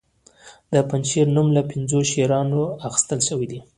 د 0.73 0.75
پنجشیر 0.89 1.27
نوم 1.35 1.47
له 1.57 1.61
پنځو 1.71 1.99
شیرانو 2.11 2.61
اخیستل 2.87 3.19
شوی 3.27 3.59